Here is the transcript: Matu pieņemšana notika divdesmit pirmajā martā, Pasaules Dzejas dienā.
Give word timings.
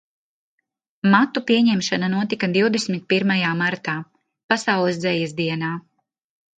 Matu 1.15 1.43
pieņemšana 1.51 2.09
notika 2.15 2.51
divdesmit 2.57 3.07
pirmajā 3.13 3.55
martā, 3.63 3.97
Pasaules 4.53 5.03
Dzejas 5.07 5.41
dienā. 5.45 5.75